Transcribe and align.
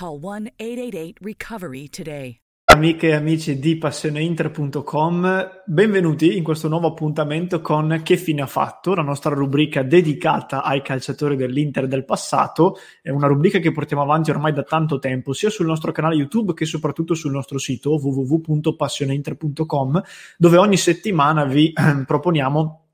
Call 0.00 0.18
1 0.22 0.52
888 0.56 1.18
Recovery 1.20 1.90
today. 1.90 2.34
amiche 2.72 3.08
e 3.08 3.12
amici 3.12 3.58
di 3.58 3.76
passioneinter.com, 3.76 5.62
benvenuti 5.66 6.38
in 6.38 6.42
questo 6.42 6.68
nuovo 6.68 6.86
appuntamento 6.86 7.60
con 7.60 8.00
Che 8.02 8.16
fine 8.16 8.40
ha 8.40 8.46
fatto, 8.46 8.94
la 8.94 9.02
nostra 9.02 9.34
rubrica 9.34 9.82
dedicata 9.82 10.62
ai 10.62 10.80
calciatori 10.80 11.36
dell'Inter 11.36 11.86
del 11.86 12.06
passato, 12.06 12.78
è 13.02 13.10
una 13.10 13.26
rubrica 13.26 13.58
che 13.58 13.72
portiamo 13.72 14.02
avanti 14.02 14.30
ormai 14.30 14.54
da 14.54 14.62
tanto 14.62 14.98
tempo, 14.98 15.34
sia 15.34 15.50
sul 15.50 15.66
nostro 15.66 15.92
canale 15.92 16.14
YouTube 16.14 16.54
che 16.54 16.64
soprattutto 16.64 17.12
sul 17.12 17.32
nostro 17.32 17.58
sito 17.58 18.00
www.passioneinter.com, 18.00 20.02
dove 20.38 20.56
ogni 20.56 20.78
settimana 20.78 21.44
vi 21.44 21.74
eh, 21.74 22.04
proponiamo 22.06 22.84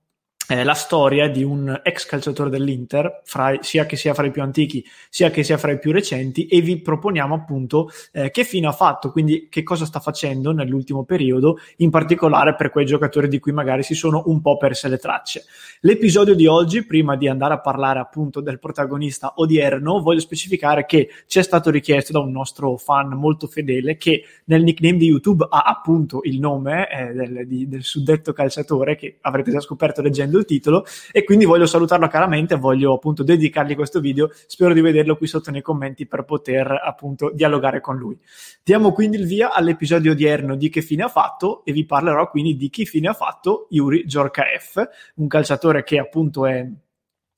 eh, 0.48 0.64
la 0.64 0.74
storia 0.74 1.28
di 1.28 1.42
un 1.42 1.80
ex 1.82 2.06
calciatore 2.06 2.50
dell'Inter, 2.50 3.22
fra, 3.24 3.56
sia 3.60 3.86
che 3.86 3.96
sia 3.96 4.14
fra 4.14 4.26
i 4.26 4.30
più 4.30 4.42
antichi, 4.42 4.84
sia 5.08 5.30
che 5.30 5.42
sia 5.42 5.58
fra 5.58 5.72
i 5.72 5.78
più 5.78 5.92
recenti, 5.92 6.46
e 6.46 6.60
vi 6.60 6.80
proponiamo 6.80 7.34
appunto 7.34 7.90
eh, 8.12 8.30
che 8.30 8.44
fine 8.44 8.68
ha 8.68 8.72
fatto, 8.72 9.10
quindi 9.10 9.48
che 9.50 9.62
cosa 9.62 9.84
sta 9.84 10.00
facendo 10.00 10.52
nell'ultimo 10.52 11.04
periodo, 11.04 11.58
in 11.78 11.90
particolare 11.90 12.54
per 12.54 12.70
quei 12.70 12.86
giocatori 12.86 13.28
di 13.28 13.38
cui 13.38 13.52
magari 13.52 13.82
si 13.82 13.94
sono 13.94 14.22
un 14.26 14.40
po' 14.40 14.56
perse 14.56 14.88
le 14.88 14.98
tracce. 14.98 15.44
L'episodio 15.80 16.34
di 16.34 16.46
oggi, 16.46 16.84
prima 16.84 17.16
di 17.16 17.28
andare 17.28 17.54
a 17.54 17.60
parlare 17.60 17.98
appunto 17.98 18.40
del 18.40 18.58
protagonista 18.58 19.34
odierno, 19.36 20.00
voglio 20.00 20.20
specificare 20.20 20.86
che 20.86 21.08
ci 21.26 21.38
è 21.38 21.42
stato 21.42 21.70
richiesto 21.70 22.12
da 22.12 22.20
un 22.20 22.30
nostro 22.30 22.76
fan 22.76 23.08
molto 23.08 23.46
fedele 23.46 23.96
che 23.96 24.22
nel 24.44 24.62
nickname 24.62 24.98
di 24.98 25.06
YouTube 25.06 25.46
ha 25.48 25.62
appunto 25.62 26.20
il 26.22 26.38
nome 26.38 26.88
eh, 26.88 27.12
del, 27.12 27.46
di, 27.46 27.68
del 27.68 27.82
suddetto 27.82 28.32
calciatore, 28.32 28.96
che 28.96 29.18
avrete 29.22 29.50
già 29.50 29.60
scoperto 29.60 30.02
leggendo 30.02 30.35
il 30.38 30.44
titolo 30.44 30.84
e 31.12 31.24
quindi 31.24 31.44
voglio 31.44 31.66
salutarlo 31.66 32.08
caramente, 32.08 32.56
voglio 32.56 32.94
appunto 32.94 33.22
dedicargli 33.22 33.74
questo 33.74 34.00
video, 34.00 34.30
spero 34.46 34.72
di 34.72 34.80
vederlo 34.80 35.16
qui 35.16 35.26
sotto 35.26 35.50
nei 35.50 35.62
commenti 35.62 36.06
per 36.06 36.24
poter 36.24 36.80
appunto 36.84 37.30
dialogare 37.32 37.80
con 37.80 37.96
lui. 37.96 38.18
Diamo 38.62 38.92
quindi 38.92 39.16
il 39.16 39.26
via 39.26 39.52
all'episodio 39.52 40.12
odierno 40.12 40.56
di 40.56 40.68
che 40.68 40.82
fine 40.82 41.04
ha 41.04 41.08
fatto 41.08 41.64
e 41.64 41.72
vi 41.72 41.84
parlerò 41.84 42.28
quindi 42.30 42.56
di 42.56 42.68
chi 42.70 42.86
fine 42.86 43.08
ha 43.08 43.14
fatto 43.14 43.66
Yuri 43.70 44.04
Giorkaeff, 44.06 44.80
un 45.16 45.26
calciatore 45.28 45.82
che 45.82 45.98
appunto 45.98 46.46
è 46.46 46.66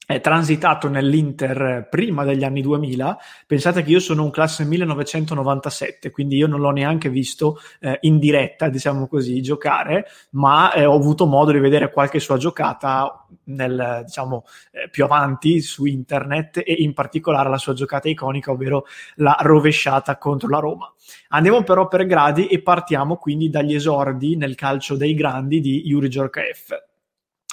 è 0.08 0.22
transitato 0.22 0.88
nell'Inter 0.88 1.86
prima 1.90 2.24
degli 2.24 2.42
anni 2.42 2.62
2000. 2.62 3.18
Pensate 3.46 3.82
che 3.82 3.90
io 3.90 4.00
sono 4.00 4.24
un 4.24 4.30
classe 4.30 4.64
1997, 4.64 6.10
quindi 6.10 6.36
io 6.36 6.46
non 6.46 6.60
l'ho 6.60 6.70
neanche 6.70 7.10
visto 7.10 7.60
eh, 7.78 7.98
in 8.00 8.18
diretta, 8.18 8.70
diciamo 8.70 9.06
così, 9.06 9.42
giocare, 9.42 10.06
ma 10.30 10.72
eh, 10.72 10.86
ho 10.86 10.94
avuto 10.94 11.26
modo 11.26 11.52
di 11.52 11.58
vedere 11.58 11.92
qualche 11.92 12.20
sua 12.20 12.38
giocata 12.38 13.26
nel, 13.44 14.04
diciamo, 14.06 14.46
eh, 14.70 14.88
più 14.88 15.04
avanti 15.04 15.60
su 15.60 15.84
internet 15.84 16.62
e 16.64 16.72
in 16.78 16.94
particolare 16.94 17.50
la 17.50 17.58
sua 17.58 17.74
giocata 17.74 18.08
iconica, 18.08 18.50
ovvero 18.50 18.86
la 19.16 19.36
rovesciata 19.38 20.16
contro 20.16 20.48
la 20.48 20.58
Roma. 20.58 20.90
Andiamo 21.28 21.62
però 21.64 21.86
per 21.86 22.06
gradi 22.06 22.46
e 22.46 22.62
partiamo 22.62 23.16
quindi 23.16 23.50
dagli 23.50 23.74
esordi 23.74 24.36
nel 24.36 24.54
calcio 24.54 24.96
dei 24.96 25.12
grandi 25.12 25.60
di 25.60 25.86
Yuri 25.86 26.08
Giorkaeff. 26.08 26.87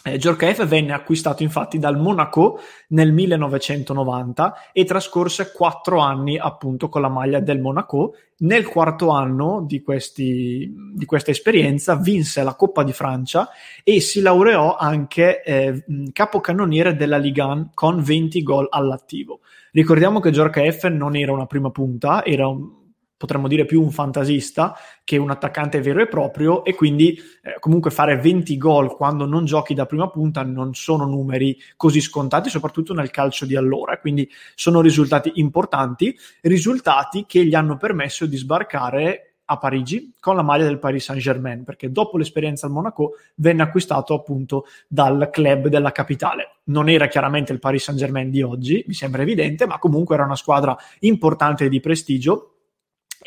Eh, 0.08 0.20
Djorkaeff 0.20 0.64
venne 0.68 0.94
acquistato 0.94 1.42
infatti 1.42 1.80
dal 1.80 1.98
Monaco 1.98 2.60
nel 2.90 3.12
1990 3.12 4.70
e 4.72 4.84
trascorse 4.84 5.52
quattro 5.52 5.98
anni 5.98 6.38
appunto 6.38 6.90
con 6.90 7.02
la 7.02 7.10
maglia 7.10 7.40
del 7.40 7.60
Monaco. 7.60 8.14
Nel 8.38 8.68
quarto 8.68 9.10
anno 9.10 9.64
di, 9.66 9.82
questi, 9.82 10.72
di 10.94 11.06
questa 11.06 11.32
esperienza 11.32 11.96
vinse 11.96 12.44
la 12.44 12.54
Coppa 12.54 12.84
di 12.84 12.94
Francia 12.94 13.50
e 13.84 14.00
si 14.00 14.22
laureò 14.22 14.76
anche 14.76 15.42
eh, 15.42 15.84
capocannoniere 16.14 16.96
della 16.96 17.18
Ligue 17.18 17.42
1 17.42 17.72
con 17.74 18.04
20 18.04 18.44
gol 18.44 18.68
all'attivo. 18.70 19.40
Ricordiamo 19.72 20.20
che 20.20 20.30
Djorkaeff 20.30 20.86
non 20.86 21.16
era 21.16 21.32
una 21.32 21.48
prima 21.48 21.72
punta, 21.72 22.24
era 22.24 22.48
un 22.48 22.85
potremmo 23.18 23.48
dire 23.48 23.66
più 23.66 23.82
un 23.82 23.92
fantasista 23.92 24.76
che 25.04 25.18
un 25.18 25.30
attaccante 25.30 25.82
vero 25.82 26.02
e 26.02 26.08
proprio 26.08 26.64
e 26.64 26.76
quindi 26.76 27.18
eh, 27.42 27.56
comunque 27.60 27.92
fare 27.92 28.18
20 28.18 28.58
gol 28.58 28.96
quando 28.96 29.26
non 29.26 29.46
giochi 29.46 29.74
da 29.74 29.86
prima 29.86 30.10
punta 30.10 30.44
non 30.44 30.74
sono 30.74 31.06
numeri 31.06 31.58
così 31.78 32.02
scontati 32.02 32.50
soprattutto 32.50 32.94
nel 32.94 33.12
calcio 33.12 33.46
di 33.46 33.56
allora. 33.56 33.98
Quindi 34.00 34.30
sono 34.56 34.82
risultati 34.82 35.34
importanti 35.36 36.18
risultati 36.42 37.26
che 37.26 37.46
gli 37.46 37.56
hanno 37.56 37.78
permesso 37.78 38.26
di 38.26 38.38
sbarcare 38.38 39.36
a 39.46 39.58
Parigi 39.58 40.14
con 40.20 40.36
la 40.36 40.42
maglia 40.42 40.66
del 40.66 40.80
Paris 40.80 41.04
Saint-Germain 41.04 41.64
perché 41.64 41.92
dopo 41.92 42.18
l'esperienza 42.18 42.66
al 42.66 42.72
Monaco 42.72 43.12
venne 43.36 43.62
acquistato 43.62 44.14
appunto 44.14 44.66
dal 44.88 45.30
club 45.32 45.68
della 45.68 45.92
capitale. 45.92 46.58
Non 46.66 46.90
era 46.90 47.08
chiaramente 47.08 47.54
il 47.54 47.60
Paris 47.60 47.84
Saint-Germain 47.84 48.30
di 48.30 48.42
oggi 48.42 48.84
mi 48.88 48.94
sembra 48.94 49.22
evidente 49.22 49.68
ma 49.68 49.78
comunque 49.78 50.16
era 50.16 50.26
una 50.26 50.36
squadra 50.36 50.76
importante 51.00 51.66
e 51.66 51.70
di 51.70 51.80
prestigio 51.80 52.55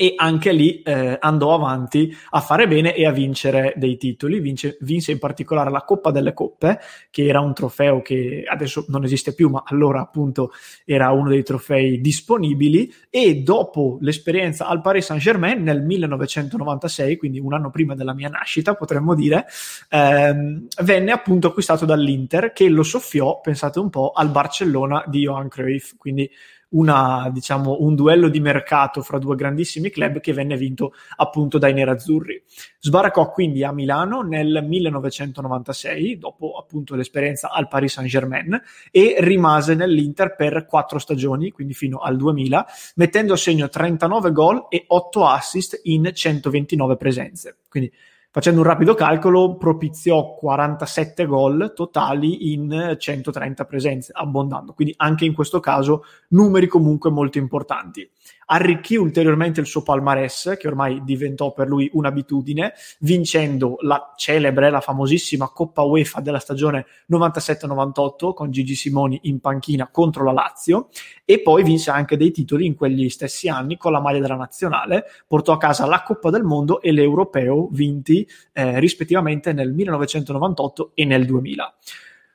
e 0.00 0.12
anche 0.14 0.52
lì 0.52 0.80
eh, 0.82 1.16
andò 1.18 1.54
avanti 1.54 2.16
a 2.30 2.40
fare 2.40 2.68
bene 2.68 2.94
e 2.94 3.04
a 3.04 3.10
vincere 3.10 3.72
dei 3.74 3.96
titoli. 3.96 4.38
Vince, 4.38 4.76
vinse 4.82 5.10
in 5.10 5.18
particolare 5.18 5.70
la 5.70 5.82
Coppa 5.82 6.12
delle 6.12 6.32
Coppe, 6.32 6.78
che 7.10 7.26
era 7.26 7.40
un 7.40 7.52
trofeo 7.52 8.00
che 8.00 8.44
adesso 8.46 8.84
non 8.90 9.02
esiste 9.02 9.34
più, 9.34 9.48
ma 9.48 9.64
allora 9.66 10.00
appunto 10.00 10.52
era 10.84 11.10
uno 11.10 11.30
dei 11.30 11.42
trofei 11.42 12.00
disponibili. 12.00 12.94
E 13.10 13.42
dopo 13.42 13.98
l'esperienza 14.00 14.68
al 14.68 14.80
Paris 14.80 15.06
Saint-Germain 15.06 15.60
nel 15.64 15.82
1996, 15.82 17.16
quindi 17.16 17.40
un 17.40 17.52
anno 17.52 17.70
prima 17.70 17.96
della 17.96 18.14
mia 18.14 18.28
nascita, 18.28 18.76
potremmo 18.76 19.16
dire, 19.16 19.46
ehm, 19.88 20.68
venne 20.84 21.10
appunto 21.10 21.48
acquistato 21.48 21.84
dall'Inter, 21.84 22.52
che 22.52 22.68
lo 22.68 22.84
soffiò, 22.84 23.40
pensate 23.40 23.80
un 23.80 23.90
po', 23.90 24.12
al 24.14 24.30
Barcellona 24.30 25.02
di 25.08 25.22
Johan 25.22 25.48
Cruyff. 25.48 25.96
Quindi 25.96 26.30
una, 26.70 27.30
diciamo, 27.32 27.78
un 27.80 27.94
duello 27.94 28.28
di 28.28 28.40
mercato 28.40 29.02
fra 29.02 29.18
due 29.18 29.36
grandissimi 29.36 29.90
club 29.90 30.20
che 30.20 30.32
venne 30.32 30.56
vinto 30.56 30.92
appunto 31.16 31.58
dai 31.58 31.72
nerazzurri. 31.72 32.42
Sbaraccò 32.78 33.30
quindi 33.30 33.64
a 33.64 33.72
Milano 33.72 34.22
nel 34.22 34.64
1996, 34.66 36.18
dopo 36.18 36.56
appunto 36.58 36.94
l'esperienza 36.94 37.50
al 37.50 37.68
Paris 37.68 37.92
Saint-Germain, 37.94 38.60
e 38.90 39.16
rimase 39.20 39.74
nell'Inter 39.74 40.34
per 40.34 40.66
quattro 40.66 40.98
stagioni, 40.98 41.50
quindi 41.50 41.74
fino 41.74 41.98
al 41.98 42.16
2000, 42.16 42.66
mettendo 42.96 43.32
a 43.32 43.36
segno 43.36 43.68
39 43.68 44.32
gol 44.32 44.66
e 44.68 44.84
8 44.86 45.26
assist 45.26 45.80
in 45.84 46.10
129 46.12 46.96
presenze. 46.96 47.58
Quindi 47.68 47.92
facendo 48.30 48.60
un 48.60 48.66
rapido 48.66 48.94
calcolo, 48.94 49.56
propiziò 49.56 50.34
47 50.34 51.26
gol 51.26 51.72
totali 51.74 52.52
in 52.52 52.96
130 52.98 53.64
presenze, 53.64 54.12
abbondando. 54.14 54.74
Quindi 54.74 54.94
anche 54.98 55.24
in 55.24 55.34
questo 55.34 55.60
caso 55.60 56.04
numeri 56.28 56.66
comunque 56.66 57.10
molto 57.10 57.38
importanti 57.38 58.08
arricchì 58.50 58.96
ulteriormente 58.96 59.60
il 59.60 59.66
suo 59.66 59.82
palmarès, 59.82 60.56
che 60.58 60.68
ormai 60.68 61.02
diventò 61.04 61.52
per 61.52 61.68
lui 61.68 61.90
un'abitudine, 61.92 62.72
vincendo 63.00 63.76
la 63.80 64.14
celebre, 64.16 64.70
la 64.70 64.80
famosissima 64.80 65.48
Coppa 65.48 65.82
UEFA 65.82 66.20
della 66.20 66.38
stagione 66.38 66.86
97-98 67.10 68.32
con 68.32 68.50
Gigi 68.50 68.74
Simoni 68.74 69.20
in 69.24 69.40
panchina 69.40 69.88
contro 69.88 70.24
la 70.24 70.32
Lazio 70.32 70.88
e 71.24 71.40
poi 71.40 71.62
vinse 71.62 71.90
anche 71.90 72.16
dei 72.16 72.30
titoli 72.30 72.64
in 72.66 72.74
quegli 72.74 73.08
stessi 73.10 73.48
anni 73.48 73.76
con 73.76 73.92
la 73.92 74.00
maglia 74.00 74.20
della 74.20 74.36
nazionale, 74.36 75.04
portò 75.26 75.52
a 75.52 75.58
casa 75.58 75.86
la 75.86 76.02
Coppa 76.02 76.30
del 76.30 76.42
Mondo 76.42 76.80
e 76.80 76.92
l'Europeo 76.92 77.68
vinti 77.70 78.26
eh, 78.52 78.80
rispettivamente 78.80 79.52
nel 79.52 79.72
1998 79.72 80.92
e 80.94 81.04
nel 81.04 81.26
2000. 81.26 81.74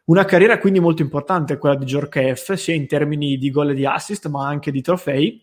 Una 0.06 0.25
carriera 0.25 0.60
quindi 0.60 0.80
molto 0.80 1.01
importante 1.01 1.57
quella 1.57 1.75
di 1.75 1.86
Djorkaeff, 1.86 2.54
sia 2.54 2.75
in 2.75 2.88
termini 2.88 3.38
di 3.38 3.50
gol 3.50 3.69
e 3.69 3.74
di 3.74 3.86
assist, 3.86 4.27
ma 4.27 4.45
anche 4.45 4.69
di 4.69 4.81
trofei 4.81 5.42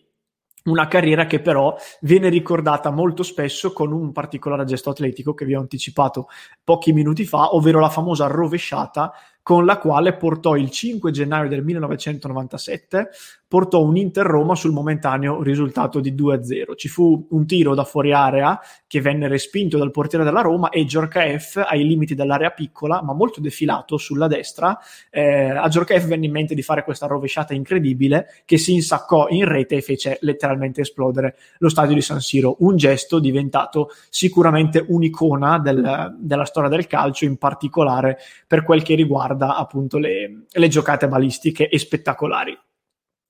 una 0.63 0.87
carriera 0.87 1.25
che 1.25 1.41
però 1.41 1.75
viene 2.01 2.29
ricordata 2.29 2.91
molto 2.91 3.23
spesso 3.23 3.73
con 3.73 3.91
un 3.91 4.11
particolare 4.11 4.65
gesto 4.65 4.91
atletico 4.91 5.33
che 5.33 5.45
vi 5.45 5.55
ho 5.55 5.59
anticipato 5.59 6.27
pochi 6.63 6.93
minuti 6.93 7.25
fa, 7.25 7.55
ovvero 7.55 7.79
la 7.79 7.89
famosa 7.89 8.27
rovesciata 8.27 9.11
con 9.41 9.65
la 9.65 9.77
quale 9.77 10.13
portò 10.13 10.55
il 10.55 10.69
5 10.69 11.11
gennaio 11.11 11.49
del 11.49 11.63
1997 11.63 13.09
portò 13.51 13.83
un 13.83 13.97
Inter 13.97 14.25
Roma 14.25 14.55
sul 14.55 14.71
momentaneo 14.71 15.43
risultato 15.43 15.99
di 15.99 16.13
2-0. 16.13 16.73
Ci 16.77 16.87
fu 16.87 17.27
un 17.31 17.45
tiro 17.45 17.75
da 17.75 17.83
fuori 17.83 18.13
area 18.13 18.57
che 18.87 19.01
venne 19.01 19.27
respinto 19.27 19.77
dal 19.77 19.91
portiere 19.91 20.23
della 20.23 20.39
Roma 20.39 20.69
e 20.69 20.87
F, 20.87 21.61
ai 21.67 21.85
limiti 21.85 22.15
dell'area 22.15 22.51
piccola, 22.51 23.01
ma 23.03 23.11
molto 23.11 23.41
defilato 23.41 23.97
sulla 23.97 24.27
destra, 24.27 24.79
eh, 25.09 25.49
a 25.49 25.69
F 25.69 26.05
venne 26.05 26.27
in 26.27 26.31
mente 26.31 26.55
di 26.55 26.61
fare 26.61 26.85
questa 26.85 27.07
rovesciata 27.07 27.53
incredibile 27.53 28.27
che 28.45 28.57
si 28.57 28.73
insaccò 28.73 29.27
in 29.27 29.43
rete 29.43 29.75
e 29.75 29.81
fece 29.81 30.17
letteralmente 30.21 30.79
esplodere 30.79 31.35
lo 31.57 31.67
stadio 31.67 31.93
di 31.93 32.01
San 32.01 32.21
Siro. 32.21 32.55
Un 32.59 32.77
gesto 32.77 33.19
diventato 33.19 33.89
sicuramente 34.09 34.85
un'icona 34.87 35.59
del, 35.59 36.15
della 36.19 36.45
storia 36.45 36.69
del 36.69 36.87
calcio, 36.87 37.25
in 37.25 37.35
particolare 37.35 38.17
per 38.47 38.63
quel 38.63 38.81
che 38.81 38.95
riguarda 38.95 39.30
appunto 39.37 39.97
le, 39.97 40.45
le 40.49 40.67
giocate 40.67 41.07
balistiche 41.07 41.69
e 41.69 41.77
spettacolari. 41.77 42.57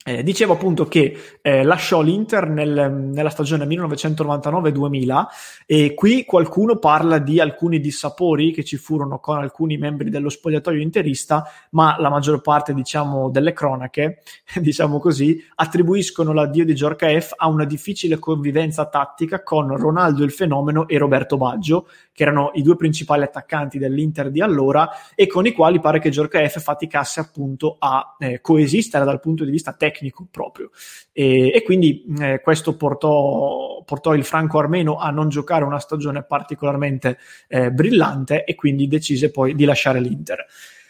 Eh, 0.04 0.24
dicevo 0.24 0.54
appunto 0.54 0.88
che 0.88 1.16
eh, 1.44 1.62
lasciò 1.62 2.02
l'Inter 2.02 2.50
nel, 2.50 2.92
nella 2.92 3.30
stagione 3.30 3.66
1999-2000 3.66 5.26
e 5.68 5.94
qui 5.94 6.26
qualcuno 6.26 6.78
parla 6.78 7.20
di 7.20 7.40
alcuni 7.40 7.80
dissapori 7.80 8.52
che 8.52 8.64
ci 8.64 8.78
furono 8.78 9.20
con 9.20 9.38
alcuni 9.38 9.78
membri 9.78 10.10
dello 10.10 10.30
spogliatoio 10.30 10.82
interista, 10.82 11.46
ma 11.72 11.98
la 12.00 12.10
maggior 12.10 12.42
parte 12.42 12.74
diciamo 12.74 13.30
delle 13.30 13.54
cronache, 13.54 14.24
diciamo 14.60 14.98
così, 14.98 15.40
attribuiscono 15.54 16.34
l'addio 16.34 16.66
di 16.66 16.74
Giorca 16.74 17.08
F 17.08 17.34
a 17.36 17.48
una 17.48 17.66
difficile 17.66 18.18
convivenza 18.18 18.88
tattica 18.88 19.44
con 19.44 19.78
Ronaldo 19.78 20.24
il 20.24 20.32
fenomeno 20.32 20.88
e 20.88 20.98
Roberto 20.98 21.38
Baggio, 21.38 21.88
che 22.12 22.24
erano 22.24 22.50
i 22.56 22.64
due 22.64 22.76
principali 22.76 23.22
attaccanti 23.22 23.78
dell'Inter 23.78 24.32
di 24.32 24.42
allora 24.42 24.90
e 25.14 25.28
con 25.28 25.46
i 25.46 25.52
quali 25.52 25.80
pare 25.80 26.00
che 26.00 26.10
Giorca 26.10 26.44
F 26.44 26.60
faticasse 26.60 27.20
appunto 27.20 27.76
a 27.78 28.16
eh, 28.18 28.42
coesistere 28.42 29.06
dal 29.06 29.20
punto 29.20 29.46
di 29.46 29.52
vista 29.52 29.74
tecnico 29.74 29.90
tecnico 29.92 30.28
proprio. 30.32 30.72
E, 31.12 31.52
e 31.54 31.64
quindi 31.64 32.06
eh, 32.20 32.42
questo 32.42 32.76
portò, 32.76 33.84
portò, 33.86 34.14
il 34.14 34.24
franco 34.24 34.60
armeno 34.60 34.98
a 34.98 35.12
non 35.12 35.30
giocare 35.30 35.64
una 35.64 35.80
stagione 35.80 36.24
particolarmente 36.24 37.18
eh, 37.48 37.72
brillante 37.72 38.46
e 38.46 38.56
quindi 38.56 38.88
decise 38.88 39.30
poi 39.30 39.54
di 39.54 39.66
lasciare 39.66 40.00
l'Inter. 40.00 40.46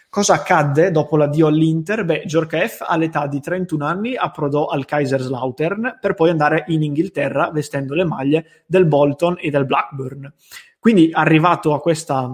Cosa 0.08 0.34
accadde 0.34 0.90
dopo 0.90 1.16
l'addio 1.16 1.46
all'Inter? 1.46 2.04
Beh, 2.04 2.24
F 2.26 2.84
all'età 2.86 3.26
di 3.26 3.40
31 3.40 3.84
anni 3.84 4.14
approdò 4.14 4.66
al 4.66 4.84
Kaiserslautern 4.84 5.98
per 6.00 6.12
poi 6.12 6.28
andare 6.28 6.64
in 6.68 6.82
Inghilterra 6.82 7.50
vestendo 7.50 7.94
le 7.94 8.04
maglie 8.04 8.64
del 8.66 8.84
Bolton 8.84 9.36
e 9.40 9.48
del 9.48 9.64
Blackburn. 9.64 10.30
Quindi 10.78 11.08
arrivato 11.12 11.72
a 11.72 11.80
questa 11.80 12.28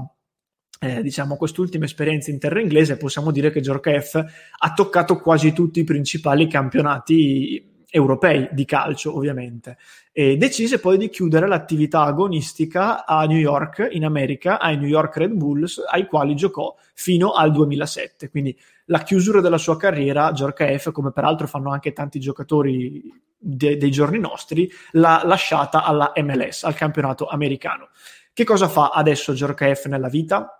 eh, 0.79 1.03
diciamo, 1.03 1.37
quest'ultima 1.37 1.85
esperienza 1.85 2.31
in 2.31 2.39
terra 2.39 2.61
inglese, 2.61 2.97
possiamo 2.97 3.31
dire 3.31 3.51
che 3.51 3.61
F 4.01 4.25
ha 4.59 4.73
toccato 4.73 5.19
quasi 5.19 5.53
tutti 5.53 5.81
i 5.81 5.85
principali 5.85 6.47
campionati 6.47 7.77
europei 7.91 8.49
di 8.53 8.65
calcio, 8.65 9.17
ovviamente, 9.17 9.79
e 10.13 10.37
decise 10.37 10.79
poi 10.79 10.99
di 10.99 11.09
chiudere 11.09 11.49
l'attività 11.49 12.03
agonistica 12.03 13.07
a 13.07 13.25
New 13.25 13.39
York, 13.39 13.89
in 13.93 14.05
America, 14.05 14.61
ai 14.61 14.77
New 14.77 14.87
York 14.87 15.17
Red 15.17 15.33
Bulls, 15.33 15.83
ai 15.89 16.07
quali 16.07 16.35
giocò 16.35 16.77
fino 16.95 17.33
al 17.33 17.51
2007. 17.51 18.29
Quindi 18.29 18.57
la 18.87 19.03
chiusura 19.03 19.41
della 19.41 19.59
sua 19.59 19.77
carriera, 19.77 20.33
F, 20.79 20.93
come 20.93 21.13
peraltro 21.13 21.47
fanno 21.47 21.71
anche 21.71 21.93
tanti 21.93 22.21
giocatori 22.21 23.03
de- 23.39 23.77
dei 23.77 23.91
giorni 23.91 24.19
nostri, 24.19 24.71
l'ha 24.93 25.23
lasciata 25.25 25.85
alla 25.85 26.13
MLS, 26.17 26.65
al 26.65 26.75
campionato 26.75 27.27
americano. 27.27 27.89
Che 28.33 28.45
cosa 28.45 28.69
fa 28.69 28.91
adesso 28.91 29.33
F 29.75 29.87
nella 29.87 30.09
vita? 30.09 30.58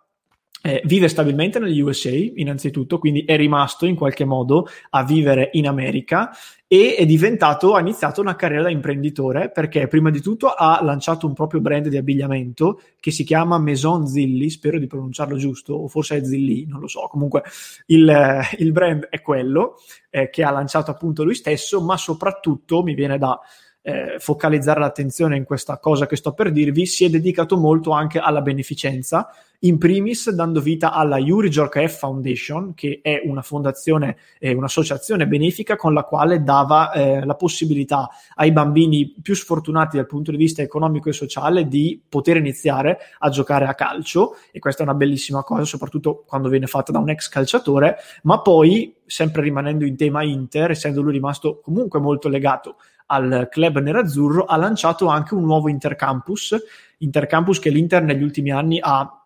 Eh, 0.61 0.83
vive 0.85 1.07
stabilmente 1.07 1.61
negli 1.61 1.81
USA, 1.81 2.11
innanzitutto, 2.11 2.99
quindi 2.99 3.25
è 3.25 3.37
rimasto 3.37 3.87
in 3.87 3.95
qualche 3.95 4.25
modo 4.25 4.67
a 4.91 5.05
vivere 5.05 5.51
in 5.53 5.69
America 5.69 6.31
e 6.67 6.97
è 6.97 7.07
diventato, 7.07 7.75
ha 7.75 7.81
iniziato 7.81 8.21
una 8.21 8.35
carriera 8.35 8.65
da 8.65 8.71
imprenditore 8.71 9.51
perché 9.51 9.87
prima 9.87 10.11
di 10.11 10.21
tutto 10.21 10.49
ha 10.49 10.83
lanciato 10.83 11.27
un 11.27 11.33
proprio 11.33 11.61
brand 11.61 11.87
di 11.87 11.97
abbigliamento 11.97 12.81
che 12.99 13.13
si 13.13 13.23
chiama 13.23 13.57
Maison 13.59 14.07
Zilli, 14.07 14.51
spero 14.51 14.79
di 14.79 14.89
pronunciarlo 14.89 15.37
giusto, 15.37 15.75
o 15.75 15.89
forse 15.89 16.17
è 16.17 16.25
Zilli, 16.25 16.67
non 16.67 16.81
lo 16.81 16.89
so, 16.89 17.07
comunque 17.09 17.43
il, 17.87 18.41
il 18.59 18.73
brand 18.73 19.07
è 19.09 19.23
quello 19.23 19.77
eh, 20.11 20.29
che 20.29 20.43
ha 20.43 20.51
lanciato 20.51 20.91
appunto 20.91 21.23
lui 21.23 21.35
stesso, 21.35 21.81
ma 21.81 21.97
soprattutto 21.97 22.83
mi 22.83 22.95
viene 22.95 23.17
da 23.17 23.39
eh, 23.83 24.17
focalizzare 24.19 24.81
l'attenzione 24.81 25.37
in 25.37 25.45
questa 25.45 25.79
cosa 25.79 26.07
che 26.07 26.17
sto 26.17 26.33
per 26.33 26.53
dirvi, 26.53 26.87
si 26.87 27.05
è 27.05 27.09
dedicato 27.11 27.57
molto 27.57 27.93
anche 27.93 28.19
alla 28.19 28.43
beneficenza, 28.43 29.31
in 29.63 29.77
primis 29.77 30.31
dando 30.31 30.61
vita 30.61 30.93
alla 30.93 31.19
Yuri 31.19 31.49
Jorkaev 31.49 31.91
Foundation, 31.91 32.75
che 32.75 33.01
è 33.03 33.23
una 33.25 33.43
fondazione, 33.43 34.17
eh, 34.39 34.53
un'associazione 34.53 35.27
benefica 35.27 35.75
con 35.75 35.93
la 35.93 36.05
quale 36.05 36.45
dava 36.45 36.93
eh, 36.93 37.25
la 37.25 37.35
possibilità 37.35 38.09
ai 38.37 38.53
bambini 38.53 39.17
più 39.21 39.35
sfortunati 39.35 39.97
dal 39.97 40.07
punto 40.07 40.31
di 40.31 40.37
vista 40.37 40.63
economico 40.63 41.09
e 41.09 41.13
sociale 41.13 41.67
di 41.67 42.01
poter 42.09 42.37
iniziare 42.37 42.99
a 43.19 43.31
giocare 43.31 43.67
a 43.67 43.75
calcio. 43.75 44.37
E 44.53 44.61
questa 44.61 44.83
è 44.83 44.87
una 44.87 44.95
bellissima 44.95 45.43
cosa, 45.43 45.65
soprattutto 45.65 46.23
quando 46.25 46.49
viene 46.49 46.67
fatta 46.67 46.93
da 46.93 47.01
un 47.01 47.11
ex 47.11 47.29
calciatore, 47.29 47.97
ma 48.23 48.41
poi 48.41 48.95
sempre 49.07 49.43
rimanendo 49.43 49.85
in 49.85 49.97
tema 49.97 50.23
Inter, 50.23 50.71
essendo 50.71 51.01
lui 51.01 51.13
rimasto 51.13 51.61
comunque 51.61 51.99
molto 51.99 52.29
legato 52.29 52.77
al 53.09 53.49
club 53.51 53.79
nerazzurro, 53.81 54.45
ha 54.45 54.57
lanciato 54.57 55.07
anche 55.07 55.35
un 55.35 55.45
nuovo 55.45 55.69
intercampus, 55.69 56.57
intercampus 56.99 57.59
che 57.59 57.71
l'Inter 57.71 58.03
negli 58.03 58.23
ultimi 58.23 58.51
anni 58.51 58.79
ha 58.81 59.19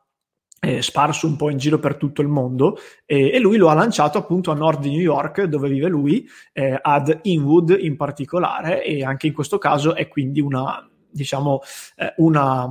eh, 0.65 0.81
sparso 0.81 1.27
un 1.27 1.35
po' 1.37 1.51
in 1.51 1.59
giro 1.59 1.81
per 1.81 1.97
tutto 1.97 2.23
il 2.23 2.29
mondo 2.29 2.79
e, 3.05 3.31
e, 3.31 3.41
lui 3.41 3.57
lo 3.57 3.69
ha 3.69 3.75
lanciato 3.75 4.17
appunto 4.19 4.53
a 4.53 4.55
nord 4.55 4.81
di 4.81 4.91
New 4.91 5.01
York 5.01 5.43
dove 5.45 5.69
vive 5.69 5.89
lui, 5.89 6.25
eh, 6.53 6.79
ad 6.81 7.19
Inwood 7.23 7.77
in 7.81 7.97
particolare 7.97 8.85
e 8.85 9.03
anche 9.03 9.27
in 9.27 9.33
questo 9.33 9.59
caso 9.59 9.97
è 9.97 10.07
quindi 10.07 10.41
una, 10.41 10.89
diciamo, 11.11 11.61
eh, 11.97 12.15
una, 12.19 12.65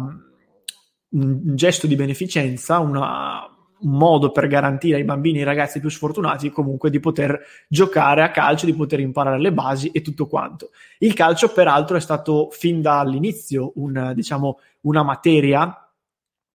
un 1.09 1.55
gesto 1.55 1.85
di 1.85 1.95
beneficenza, 1.97 2.79
una, 2.79 3.45
un 3.45 3.60
modo 3.81 4.31
per 4.31 4.47
garantire 4.47 4.97
ai 4.97 5.03
bambini 5.03 5.37
e 5.37 5.39
ai 5.41 5.45
ragazzi 5.45 5.79
più 5.79 5.89
sfortunati 5.89 6.49
comunque 6.49 6.89
di 6.89 6.99
poter 6.99 7.39
giocare 7.67 8.23
a 8.23 8.31
calcio, 8.31 8.65
di 8.65 8.73
poter 8.73 8.99
imparare 8.99 9.39
le 9.39 9.51
basi 9.51 9.89
e 9.89 10.01
tutto 10.01 10.27
quanto. 10.27 10.71
Il 10.99 11.13
calcio 11.13 11.49
peraltro 11.49 11.97
è 11.97 12.01
stato 12.01 12.49
fin 12.51 12.81
dall'inizio 12.81 13.71
un, 13.75 14.11
diciamo, 14.15 14.59
una 14.81 15.03
materia 15.03 15.75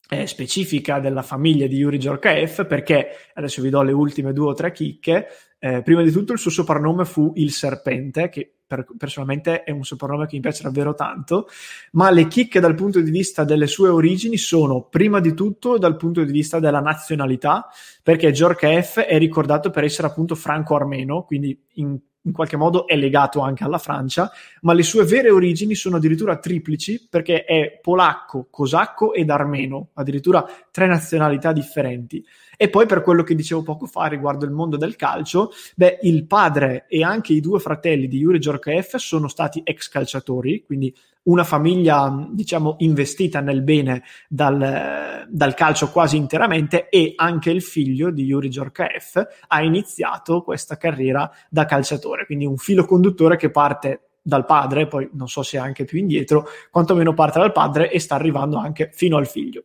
eh, 0.08 0.26
specifica 0.26 1.00
della 1.00 1.22
famiglia 1.22 1.66
di 1.66 1.76
Yuri 1.76 1.98
Jorkaev 1.98 2.66
perché 2.66 3.08
adesso 3.34 3.60
vi 3.60 3.70
do 3.70 3.82
le 3.82 3.92
ultime 3.92 4.32
due 4.32 4.50
o 4.50 4.54
tre 4.54 4.70
chicche 4.72 5.26
eh, 5.58 5.82
prima 5.82 6.02
di 6.02 6.10
tutto 6.10 6.32
il 6.32 6.38
suo 6.38 6.50
soprannome 6.50 7.04
fu 7.04 7.32
il 7.36 7.50
serpente 7.50 8.28
che 8.28 8.56
per, 8.66 8.84
personalmente 8.98 9.62
è 9.62 9.70
un 9.70 9.84
soprannome 9.84 10.26
che 10.26 10.36
mi 10.36 10.42
piace 10.42 10.62
davvero 10.64 10.94
tanto, 10.94 11.48
ma 11.92 12.10
le 12.10 12.26
chicche 12.26 12.60
dal 12.60 12.74
punto 12.74 13.00
di 13.00 13.10
vista 13.10 13.44
delle 13.44 13.66
sue 13.66 13.88
origini 13.88 14.36
sono 14.36 14.82
prima 14.82 15.20
di 15.20 15.34
tutto 15.34 15.78
dal 15.78 15.96
punto 15.96 16.24
di 16.24 16.32
vista 16.32 16.58
della 16.58 16.80
nazionalità, 16.80 17.68
perché 18.02 18.34
F 18.34 19.00
è 19.00 19.18
ricordato 19.18 19.70
per 19.70 19.84
essere 19.84 20.08
appunto 20.08 20.34
franco-armeno, 20.34 21.22
quindi 21.22 21.58
in 21.74 21.96
in 22.26 22.32
qualche 22.32 22.56
modo 22.56 22.86
è 22.86 22.96
legato 22.96 23.40
anche 23.40 23.64
alla 23.64 23.78
Francia, 23.78 24.30
ma 24.62 24.72
le 24.72 24.82
sue 24.82 25.04
vere 25.04 25.30
origini 25.30 25.74
sono 25.74 25.96
addirittura 25.96 26.38
triplici 26.38 27.06
perché 27.08 27.44
è 27.44 27.78
polacco, 27.80 28.48
cosacco 28.50 29.14
ed 29.14 29.30
armeno, 29.30 29.88
addirittura 29.94 30.44
tre 30.70 30.86
nazionalità 30.86 31.52
differenti. 31.52 32.24
E 32.56 32.68
poi 32.68 32.86
per 32.86 33.02
quello 33.02 33.22
che 33.22 33.34
dicevo 33.34 33.62
poco 33.62 33.86
fa 33.86 34.06
riguardo 34.06 34.44
il 34.44 34.50
mondo 34.50 34.76
del 34.76 34.96
calcio, 34.96 35.50
beh, 35.74 36.00
il 36.02 36.26
padre 36.26 36.86
e 36.88 37.02
anche 37.02 37.32
i 37.32 37.40
due 37.40 37.60
fratelli 37.60 38.08
di 38.08 38.18
Yuri 38.18 38.38
Djorkaeff 38.38 38.96
sono 38.96 39.28
stati 39.28 39.60
ex 39.64 39.88
calciatori, 39.88 40.62
quindi 40.64 40.94
una 41.26 41.44
famiglia, 41.44 42.28
diciamo, 42.30 42.76
investita 42.78 43.40
nel 43.40 43.62
bene 43.62 44.02
dal, 44.28 45.26
dal, 45.28 45.54
calcio 45.54 45.90
quasi 45.90 46.16
interamente 46.16 46.88
e 46.88 47.12
anche 47.16 47.50
il 47.50 47.62
figlio 47.62 48.10
di 48.10 48.24
Yuri 48.24 48.48
Djorkaeff 48.48 49.20
ha 49.48 49.62
iniziato 49.62 50.42
questa 50.42 50.76
carriera 50.76 51.30
da 51.48 51.64
calciatore, 51.64 52.26
quindi 52.26 52.46
un 52.46 52.56
filo 52.56 52.84
conduttore 52.84 53.36
che 53.36 53.50
parte 53.50 54.00
dal 54.22 54.44
padre, 54.44 54.88
poi 54.88 55.08
non 55.12 55.28
so 55.28 55.42
se 55.42 55.56
anche 55.56 55.84
più 55.84 55.98
indietro, 55.98 56.46
quantomeno 56.70 57.14
parte 57.14 57.38
dal 57.38 57.52
padre 57.52 57.90
e 57.90 58.00
sta 58.00 58.16
arrivando 58.16 58.56
anche 58.56 58.90
fino 58.92 59.16
al 59.16 59.26
figlio. 59.26 59.62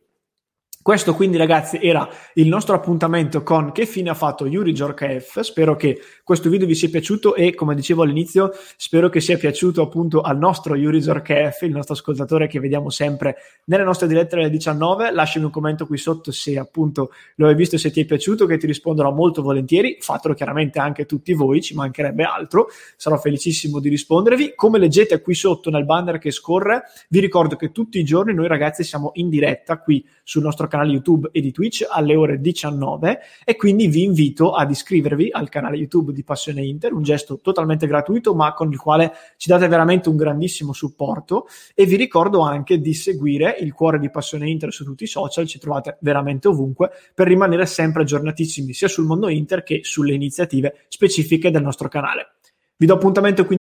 Questo 0.82 1.14
quindi 1.14 1.36
ragazzi 1.36 1.78
era 1.80 2.08
il 2.34 2.48
nostro 2.48 2.74
appuntamento 2.74 3.44
con 3.44 3.70
che 3.70 3.86
fine 3.86 4.10
ha 4.10 4.14
fatto 4.14 4.46
Yuri 4.46 4.72
Djorkaeff. 4.72 5.38
Spero 5.38 5.76
che 5.76 6.00
questo 6.24 6.50
video 6.50 6.66
vi 6.66 6.74
sia 6.74 6.88
piaciuto 6.88 7.36
e 7.36 7.54
come 7.54 7.76
dicevo 7.76 8.02
all'inizio 8.02 8.50
spero 8.76 9.08
che 9.08 9.20
sia 9.20 9.38
piaciuto 9.38 9.80
appunto 9.80 10.22
al 10.22 10.38
nostro 10.38 10.74
Yuri 10.74 10.98
Djorkaeff, 10.98 11.62
il 11.62 11.70
nostro 11.70 11.94
ascoltatore 11.94 12.48
che 12.48 12.58
vediamo 12.58 12.90
sempre 12.90 13.36
nelle 13.66 13.84
nostre 13.84 14.08
dirette 14.08 14.34
alle 14.34 14.50
19. 14.50 15.12
Lasciami 15.12 15.44
un 15.44 15.52
commento 15.52 15.86
qui 15.86 15.98
sotto 15.98 16.32
se 16.32 16.58
appunto 16.58 17.12
lo 17.36 17.46
hai 17.46 17.54
visto 17.54 17.76
e 17.76 17.78
se 17.78 17.92
ti 17.92 18.00
è 18.00 18.04
piaciuto 18.04 18.46
che 18.46 18.56
ti 18.56 18.66
risponderò 18.66 19.12
molto 19.12 19.40
volentieri. 19.40 19.98
Fatelo 20.00 20.34
chiaramente 20.34 20.80
anche 20.80 21.06
tutti 21.06 21.32
voi, 21.32 21.62
ci 21.62 21.76
mancherebbe 21.76 22.24
altro. 22.24 22.66
Sarò 22.96 23.18
felicissimo 23.18 23.78
di 23.78 23.88
rispondervi. 23.88 24.54
Come 24.56 24.80
leggete 24.80 25.20
qui 25.20 25.36
sotto 25.36 25.70
nel 25.70 25.84
banner 25.84 26.18
che 26.18 26.32
scorre, 26.32 26.82
vi 27.08 27.20
ricordo 27.20 27.54
che 27.54 27.70
tutti 27.70 28.00
i 28.00 28.04
giorni 28.04 28.34
noi 28.34 28.48
ragazzi 28.48 28.82
siamo 28.82 29.12
in 29.14 29.28
diretta 29.28 29.78
qui 29.78 30.04
sul 30.24 30.42
nostro 30.42 30.70
canale 30.72 30.92
YouTube 30.92 31.28
e 31.32 31.42
di 31.42 31.52
Twitch 31.52 31.86
alle 31.86 32.16
ore 32.16 32.40
19 32.40 33.20
e 33.44 33.56
quindi 33.56 33.88
vi 33.88 34.04
invito 34.04 34.52
ad 34.52 34.70
iscrivervi 34.70 35.28
al 35.30 35.50
canale 35.50 35.76
YouTube 35.76 36.12
di 36.14 36.24
Passione 36.24 36.64
Inter, 36.64 36.94
un 36.94 37.02
gesto 37.02 37.38
totalmente 37.40 37.86
gratuito 37.86 38.34
ma 38.34 38.54
con 38.54 38.72
il 38.72 38.78
quale 38.78 39.12
ci 39.36 39.50
date 39.50 39.68
veramente 39.68 40.08
un 40.08 40.16
grandissimo 40.16 40.72
supporto 40.72 41.46
e 41.74 41.84
vi 41.84 41.96
ricordo 41.96 42.40
anche 42.40 42.80
di 42.80 42.94
seguire 42.94 43.54
il 43.60 43.74
cuore 43.74 43.98
di 43.98 44.08
Passione 44.08 44.48
Inter 44.48 44.72
su 44.72 44.84
tutti 44.84 45.04
i 45.04 45.08
social, 45.08 45.46
ci 45.46 45.58
trovate 45.58 45.98
veramente 46.00 46.48
ovunque 46.48 46.90
per 47.14 47.26
rimanere 47.26 47.66
sempre 47.66 48.02
aggiornatissimi 48.02 48.72
sia 48.72 48.88
sul 48.88 49.04
mondo 49.04 49.28
Inter 49.28 49.62
che 49.62 49.80
sulle 49.82 50.14
iniziative 50.14 50.86
specifiche 50.88 51.50
del 51.50 51.62
nostro 51.62 51.88
canale. 51.88 52.36
Vi 52.76 52.86
do 52.86 52.94
appuntamento 52.94 53.44
quindi 53.44 53.61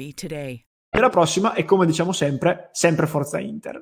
1-888-RECOVERY 0.01 0.13
today. 0.13 0.65
la 0.99 1.09
prossima 1.09 1.53
e 1.53 1.63
come 1.63 1.85
diciamo 1.85 2.11
sempre, 2.11 2.69
sempre 2.71 3.07
Forza 3.07 3.39
Inter. 3.39 3.81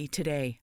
today. 0.07 0.59